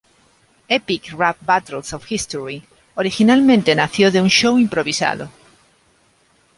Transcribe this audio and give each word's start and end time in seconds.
Epic 0.67 1.11
Rap 1.13 1.37
Battles 1.45 1.91
of 1.93 2.05
History 2.09 2.63
originalmente 2.95 3.75
nació 3.75 4.09
de 4.11 4.19
un 4.19 4.29
"show 4.31 4.57
improvisado". 4.57 5.29